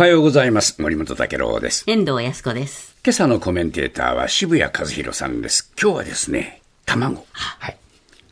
[0.00, 0.80] はようございます。
[0.80, 1.84] 森本武郎です。
[1.86, 2.96] 遠藤康子です。
[3.04, 5.74] 今朝のコメンテーターは渋谷和弘さんです。
[5.78, 7.26] 今日はですね、卵。
[7.32, 7.76] はい。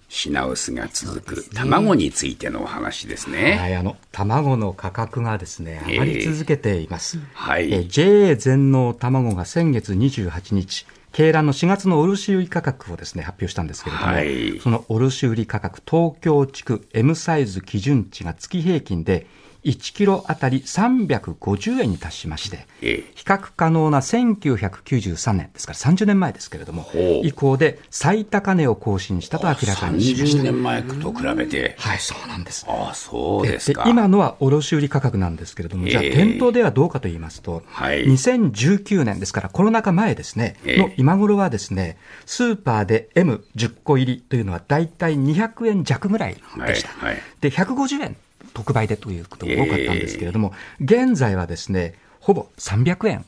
[0.09, 3.59] 品薄が続く卵についてのお話ですね。
[3.61, 7.19] はい、あの卵の価格がですね上がり続けています。
[7.35, 19.27] はいえー JA 全農卵が先月28日、鶏卵の4月の卸売価格をですね発表したんですけれども、はいその卸売価格東京地区 M サイズ基準値が月平均で
[19.65, 26.87] 1キロあたり350円に達しまして、ええ比較可能な1993年ですから30年前ですけれども
[27.23, 30.43] 以降で最高値を更新したと明らかにしまし30た。
[30.45, 31.75] 年前と比べて。
[31.79, 32.65] はい、そうなんです。
[32.69, 33.85] ああ、そうですか。
[33.85, 46.35] で今のは卸売価格なんですけれども、じゃあええ店頭ではどうかと言いますと、はい2019年ですからコロナ禍前ですね、ええの今頃はですね、スーパーで M10 個入りというのはだいたい200円弱ぐらい
[46.67, 46.89] でした。
[46.91, 48.17] はいはいで、150円
[48.53, 53.25] 特売でということが多かったんですけれども、現在はですね、ほぼ300円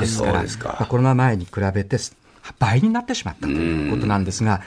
[0.00, 1.98] ですから、かまあコロナ前に比べて
[2.58, 4.62] 倍になってしまったということなんですが、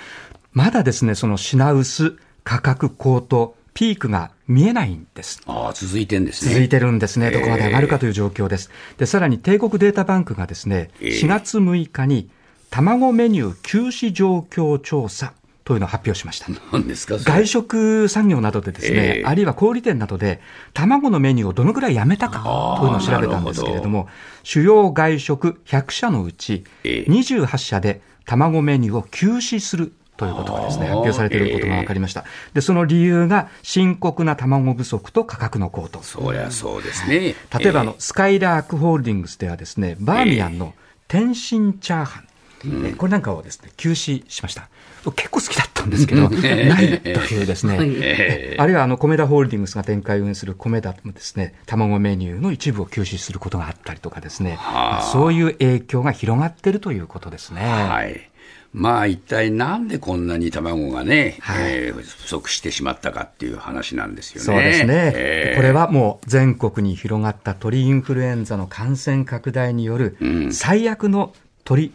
[0.52, 5.42] まだですね、その品薄、価格高騰、ピークが見えないんです。
[5.48, 6.52] ああ、続いてんですね。
[6.52, 8.70] 続いてるんですね、どこまで上がるかという状況です。
[8.98, 12.30] で、さらに帝国データバンクがですね、ええ4月6日に
[12.70, 16.48] 卵メニュー休止状況調査というのを発表しました。
[16.72, 17.34] 何ですかそれ？
[17.34, 19.24] 外食産業などでですね、ええ。
[19.26, 20.42] あるいは小売店などで、
[20.74, 22.40] 卵のメニューをどのくらいやめたか
[22.80, 24.08] というのを調べたんですけれども、
[24.44, 27.10] 主要外食100社のうち、ええ。
[27.10, 32.24] 28社で卵メニューを休止するということがですね、発表されていることが分かりました。
[32.54, 36.04] で、その理由が深刻な卵不足と価格の高騰。
[36.04, 37.36] そりゃそうですね。
[37.58, 40.74] 例えばあの、えスカイラークホールディングスではですね、バーミヤンの
[41.08, 42.28] 天津チャーハン、
[42.66, 44.70] えーこれなんかをですね、休止しました。
[45.16, 55.02] 結構好きだったんですけど、ないというですね、えあるいはあの、コメダホールディングスが展開運営するコメダもですね、卵メニューの一部を休止することがあったりとかですね、はあ。
[55.02, 57.62] そういう影響が広がっているということですね。
[57.62, 58.30] はい。
[58.74, 61.64] まあ一体なんでこんなに卵がね、はい。
[61.68, 64.46] えー不足してしまったかっていう話なんですよね。
[64.46, 65.58] そうですね、えー。
[65.58, 70.54] これはもう全国に広がった鳥インフルエンザの感染拡大によるうん。
[70.54, 71.34] 最悪の
[71.66, 71.94] 鳥、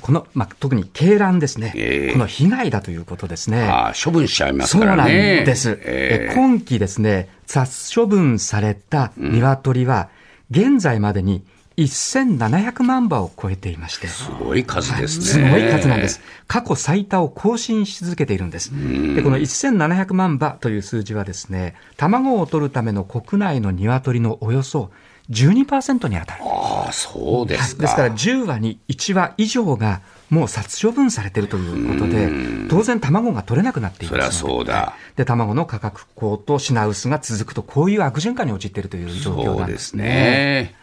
[0.00, 3.62] この、まあ、特に鶏卵ですね、ええこの被害だということですね。
[3.62, 5.44] ああ処分しちゃいますそうなんからね。
[5.44, 10.08] です、えーえ今期ですね、殺処分された鶏は、
[10.50, 11.44] 現在までに
[11.76, 15.24] 1700万羽を超えていまして、すごい数ですね。
[15.24, 16.20] すごい数なんです。
[16.46, 18.70] 過去最多を更新し続けているんです。
[18.70, 24.90] で、この1700万羽という数字はですね、卵を取るための国内の鶏のおよそ
[25.32, 26.42] 12%に当たる。
[26.44, 27.82] ああ、そうですか。
[27.82, 32.28] ですから10羽に1羽以上がもう殺処分されているということで、
[32.70, 34.94] 当然卵が取れなくなっていますそそうだ。
[35.16, 40.04] で、卵の価格高騰、品薄が続くと、こういう悪循環に陥っているという状況なんですね。
[40.04, 40.74] ね。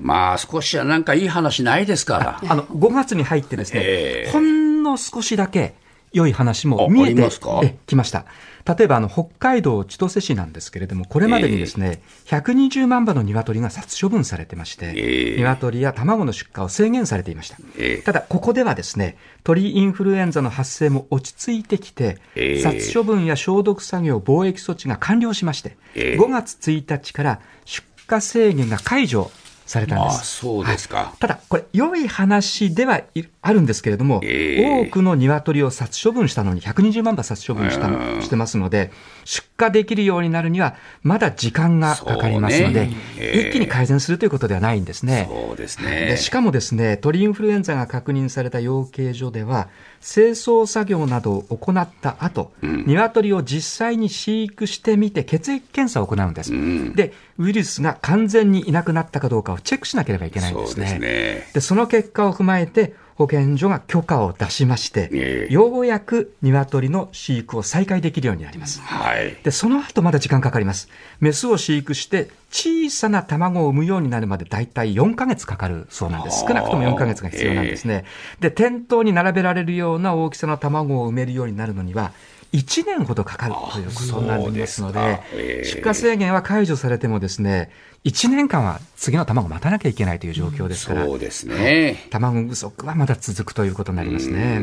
[0.00, 2.50] まあ少しはなんかいい話ないですから。
[2.50, 5.74] あの、5月に入ってですね、ええほんの少しだけ
[6.14, 7.60] 良い話も見えてりますか？
[7.62, 8.24] えきました。
[8.66, 15.36] 例えば、あの、北海道千歳市なんですけれども、これまでにですね、120万羽の鶏が殺処分されてまして、ええ。
[15.36, 17.58] 鶏や卵の出荷を制限されていました。
[17.76, 18.02] ええ。
[18.02, 22.62] ただ、ここではですね、鳥インフルエンザの発生も落ち着いてきて、ええ。
[22.62, 26.18] 殺処分や消毒作業、防疫措置が完了しまして、ええ。
[26.18, 29.30] 5月1日から出荷制限が解除
[29.66, 30.36] されたんです。
[30.36, 30.96] そうですか。
[30.96, 31.18] はい。
[31.18, 34.86] ただ、これ、良い話ではいあるんですけれども、ええ。
[34.88, 37.88] 多くの鶏を殺処分したのに、120万羽殺処分した
[38.20, 38.90] してますので、
[39.24, 45.28] 出荷できるようになるには、まだ時間がかかりますので、ねええ一気に改善するということではないんですね。
[45.30, 46.16] そうですでね。
[46.16, 49.68] しかもですね、鳥インフルエンザが確認された養鶏所では、
[50.00, 56.52] 清掃作業などを行った後、鶏を実際に飼育してみて血液検査を行うんです。
[56.52, 60.86] んで、ウイルスが完全にいなくなったかどうかをチェックしなければいけないんですね。
[60.88, 61.50] そうですね。
[61.54, 68.80] で、その結果を踏まえて、保健所が許可を出しまして、ええようやく鶏の飼育を再開できるようになります。
[68.80, 69.36] はい。
[69.42, 70.88] で、その後まだ時間かかります。
[71.20, 76.44] メスを飼育して、小さな卵を産むようになるまで大体4ヶ月かかるそうなんです。
[76.46, 78.04] 少なくとも4ヶ月が必要なんですね。
[78.40, 82.12] で、店頭に並べられるような大きさの卵を産めるようになるのには、
[82.54, 85.20] 1年ほどかかるということになりますので
[85.64, 87.70] 出荷制限は解除されてもですね、
[88.04, 92.06] 1年間は次の卵を待たなきゃいけないという状況ですから、そうですね。
[92.10, 94.62] 卵不足はまだ続くということになりますね。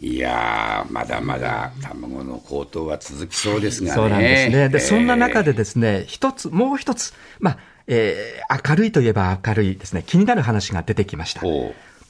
[0.00, 3.94] いやー、まだまだ卵の高騰は続きそうですがね。
[3.96, 4.68] そうなんですね。
[4.68, 7.58] で、えーそんな中でですね、一つ、もう一つ、まあ、
[7.88, 11.42] えー明るいといえば明るいですね、気になる話が出てきました。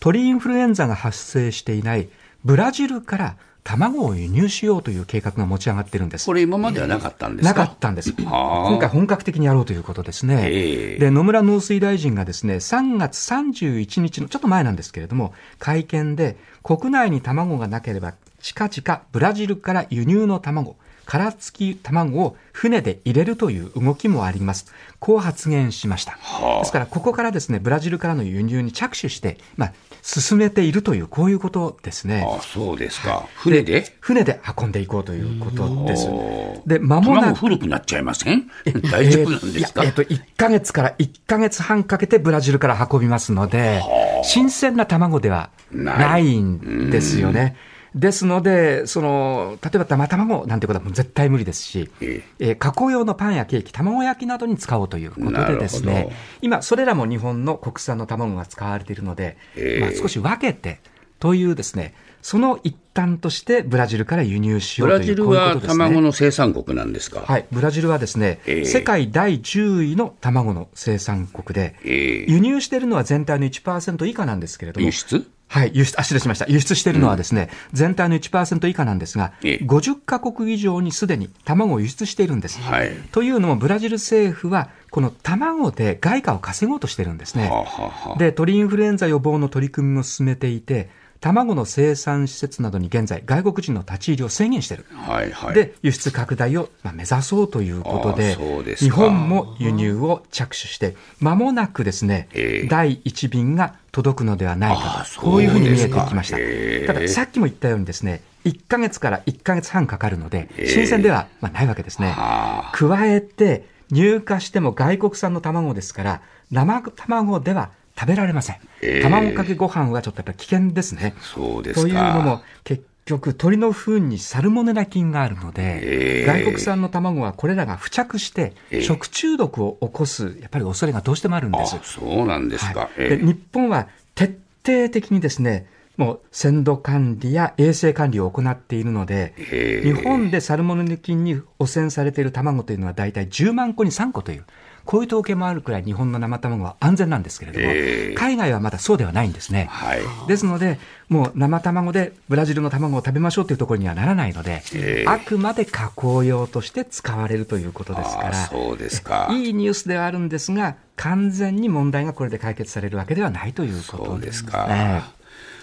[0.00, 2.08] 鳥インフルエンザが発生していない
[2.48, 6.24] ブラジルから卵を輸入しようという計画が持ち上がってるんです。
[6.24, 7.60] これ今まではなかったんですか？
[7.60, 8.14] なかったんです。
[8.14, 10.48] 今回本格的にやろうということですね。
[10.50, 20.76] ええで、野村農水大臣がですね、3月31日の、ちょっと前なんですけれども、会見で、国内に卵がなければ、近々ブラジルから輸入の卵、
[21.08, 24.70] 殻付き卵を船で入れるという動きもあります。
[25.00, 26.12] こう発言しました。
[26.20, 29.72] はあですから、ここからですね、ブラジルからの輸入に着手して、まあ、
[30.02, 32.26] 進めているという、こういうことですね。
[32.28, 33.26] あそうですか。
[33.37, 33.87] 船で？
[34.00, 36.62] 船で運んでいこうということですお。
[36.66, 37.40] で、間もな卵く。
[37.40, 38.46] 古くなっちゃいません？
[38.90, 43.82] 大丈夫なんですか、えーいやえっ、と、1ヶ月から1ヶ月半かけてブラジルから運びますので、
[44.25, 47.56] 新鮮な卵ではないんですよね。
[47.98, 52.50] ですので、その、例えば生卵なんてことはもう絶対無理ですし、ええ。
[52.52, 56.10] ー加工用のパンやケーキ、卵焼きなどに使おうということでですね、
[56.40, 59.80] 今、それらも日本の国産の卵が使われているので、ええ。
[59.80, 60.80] まあ、少し分けて
[61.18, 65.60] というですね、その一端としてブラジルから輸入しよブうというラジルは。
[65.60, 68.64] 卵の生産国なんですか、はい、ブラジルはですね、ええ。
[68.64, 72.30] 世界第10位の卵の生産国で、ええ。
[72.30, 75.28] 輸入しているのは全体の1%以下なんですけれども輸、出？
[75.48, 76.46] はい、輸出、あ、失礼しました。
[76.46, 82.60] 輸出しているのはですね、全体の1%以下なんですが、ええ50カ国以上にすでに卵を輸出しているんです。
[82.60, 82.90] はい。
[83.12, 87.48] というのも、ブラジル政府は、この卵で外貨を稼ごうとしてるんですね。
[87.48, 87.64] は
[88.04, 90.90] あ、はで、鳥インフルエンザ予防の取り組みも進めていて、
[91.20, 94.86] 卵の生産施設などに現在、外国人の立ち入りを制限している。
[94.90, 95.54] はいはい。
[95.54, 106.36] で、輸出拡大をまあ目指そうということでで日本も輸入を着手して、間もなくですね、ええ第1便が届くのではないあかーと、こういうふうに見えてきました。
[106.38, 112.10] ええただ、さっきも言ったようにですね、1ヶ月から1ヶ月半かかるので、ええ新鮮ではまあないわけですね。
[112.10, 116.22] はあ、加えて、入荷しても外国産の卵ですから、
[116.52, 118.56] 生卵では食べられません。
[118.82, 121.14] ええ卵かけご飯はちょっとやっぱり危険ですね。
[121.20, 121.82] そうですか。
[121.82, 131.76] というのも、結局、鳥の糞にサルモネラ菌があるので、ええ外国産の卵はこれらが付着してええ、食中毒を起こす、やっぱり恐れがどうしてもあるんです。
[131.76, 132.81] あそうなんですか。
[132.81, 135.66] はいええで日本は徹底的にですね、
[135.98, 144.44] もう鮮度管理や衛生管理を行っているので、ええ日本でサルモネラ菌に汚染されている卵というのは大体10万個に3個という、
[144.84, 149.66] こういう統計もあるくらい日本の生卵は安全なんですけれども、ええ海外はまだそうではないんですね。
[149.72, 150.00] はい。
[150.28, 150.78] ですので、
[151.08, 159.26] もう生卵でブラジルの卵を食べましょうというところにはならないので、ええあくまで加工用として使われるということですかあら、そうですか。
[159.32, 164.68] いいニュースではあるんですが、完全に問題がこれで解決されるわけではないということそうですか。
[164.68, 165.17] ね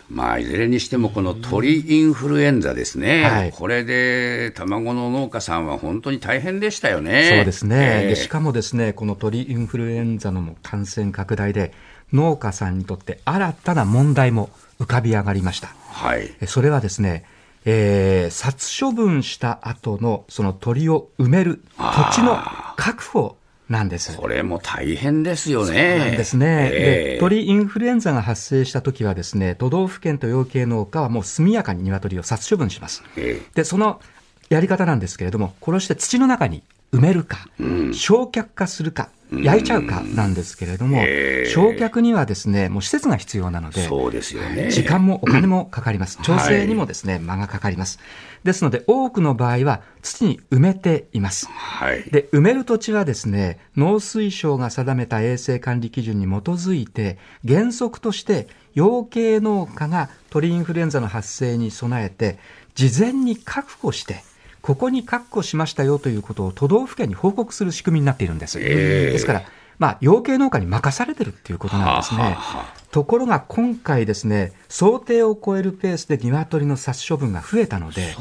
[0.09, 7.29] まあ、いずれにしても、この鳥インフルエンザですね、はいこれで卵の農家さんは本当に大変でしたよね。
[7.37, 11.73] そうですね、ええでしかもですねこの鳥インフルエンザの感染拡大で、
[12.13, 14.49] 農家さんにとって新たな問題も
[14.79, 15.69] 浮かび上がりました。
[15.89, 16.33] はい。
[16.39, 17.23] えそれはですね、
[17.65, 22.37] えー殺処分した後のその鳥を埋める土地の
[22.75, 23.37] 確保
[23.69, 24.15] なんです。
[24.15, 25.97] これも大変ですよね。
[25.97, 33.03] なんですね、ええで鳥インフルエンザが発生した時はですね都道府県と養鶏農家はもう速やかに鶏を殺処分します。
[33.17, 34.01] えでその
[34.49, 36.63] やり方なんですけれども殺して土の中に
[36.93, 37.47] 埋めるか、
[37.93, 44.69] 焼却化するか焼いちゃうかなんですけれども、ええ焼却にはですねもう施設が必要なのでえそうですよね。
[44.71, 46.19] 時間もお金もかかります。
[46.23, 47.99] 調整にもですね、間がかかります。
[48.43, 51.47] ですので、多くの場合は土に埋めています。
[51.47, 52.03] はい。
[52.03, 57.17] で、埋める土地はですね、農水省が定めた衛生管理基準に基づいて、
[57.47, 62.37] 原則として養鶏農家が鳥インフルエンザの発生に備えて、
[62.75, 64.23] 事前に確保して、
[64.65, 68.59] ここに確保しましたよということを都道府県に報告する仕組みになっているんです。
[68.59, 69.43] ええですから、
[69.77, 72.21] まあ、養鶏農家に任されてるっていうことなんですね。
[72.21, 78.15] はあはところが今回ですね、想定を超えるペースで鶏の殺処分が増えたので、ね。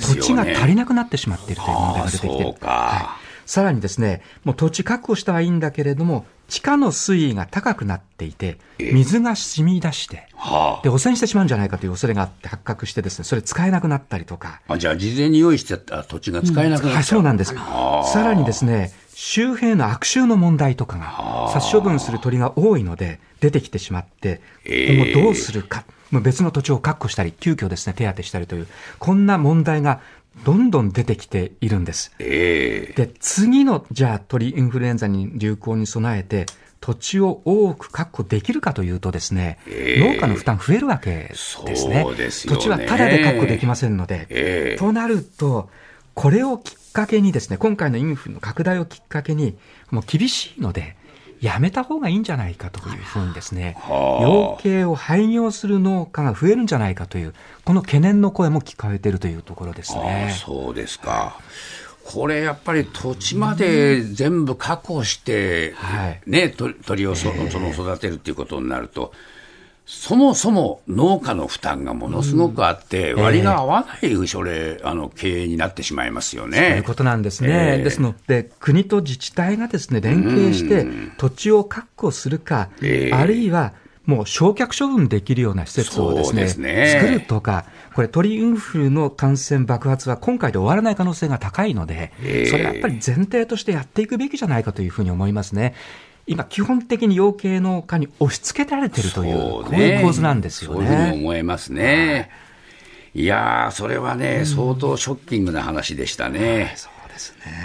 [0.00, 14.74] 土地が足りなくなってしまっているという問題が出てきてはいさらにですね、もう土地確保したはいいんだけれども、地下の水位が高くなっていて、ええ水が染み出して、はで、汚染してしまうんじゃないかという恐れがあって発覚してですね、それ使えなくなったりとか、あ。
[14.74, 16.94] あじゃあ、事前に用意してた土地が使えなくなっちゃう。
[16.94, 17.54] はい、そうなんです。
[17.54, 28.66] さらにですね、周辺の悪臭の問題とかが、殺処分する鳥が多いので、出てきてしまって、ええ今後どうするか、別の土地を確保したり、急遽ですね、手当てしたりという、
[28.98, 30.00] こんな問題が
[30.44, 32.12] どんどん出てきているんです。
[32.18, 36.46] ええで、次の、じゃあ鳥インフルエンザに流行に備えて、
[36.80, 41.58] 土地を多く確保できるかというとですね、ええ農家の負担増えるわけです
[41.88, 42.02] ね。
[42.04, 45.70] そうですよね土地はタダで確保できませんので、ええとなると、
[46.14, 49.56] これをきっかけにですね、今回のインフルの拡大をきっかけに、
[49.90, 50.96] もう厳しいので、
[51.40, 60.34] やめた方がいいんじゃないかというふうにですね、養鶏を廃業する農家が増えるんじゃないかという、この懸念の声も聞かれているというところですね。
[60.36, 61.38] そうですか。
[62.04, 65.74] これやっぱり土地まで全部確保して、
[66.26, 66.48] ね、
[66.86, 69.12] 鳥をその育てるっていうことになると、
[69.90, 76.58] そもそも農家の負担がものすごくあって、割が合わないそれ、あの経営になってしまいますよね。
[76.58, 77.76] そういうことなんですね。
[77.78, 83.72] えー、ですので、国と自治体がですね、連携して土地を確保するか、えー、あるいは
[84.04, 87.64] もう焼却処分できるような施設をですね、すね作るとか、
[87.94, 92.12] これ鳥インフルの感染爆発は今回で終わらない可能性が高いので、
[92.50, 95.74] それはやっぱり前提としてやっていくべきじゃないかというふうに思いますね。
[96.28, 100.76] 今、基本的に養鶏農家に押し付けられてるという、こういう構図なんですよね。
[100.76, 102.30] そういうふうに思えますね。
[103.14, 103.24] い。
[103.24, 106.76] やー、それはね、相当ショッキングな話でしたね。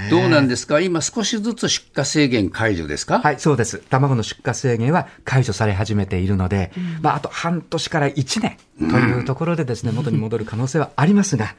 [0.09, 3.19] どうなんですか、今、少しずつ出荷制限解除ですか？
[3.19, 11.53] はい、そうです、卵の出荷制限は解除され始めているので、うん、まあ、あと半年から1年というところで、ですね、元に戻る可能性はありますが、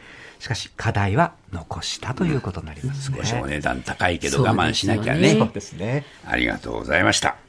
[0.44, 5.36] しかし、課題は残したということになります、ね、少しお値段高いけど、我慢しなきゃね。
[5.38, 7.43] そうですねありがとうございました。